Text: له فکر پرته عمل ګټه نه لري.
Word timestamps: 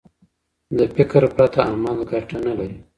له 0.77 0.85
فکر 0.95 1.21
پرته 1.35 1.59
عمل 1.71 1.97
ګټه 2.11 2.37
نه 2.45 2.53
لري. 2.59 2.77